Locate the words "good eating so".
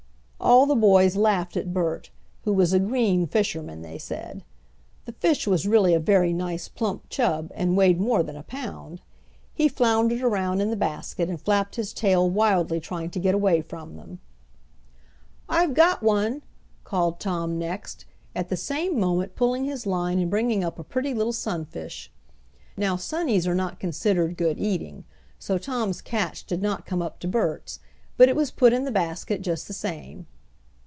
24.37-25.57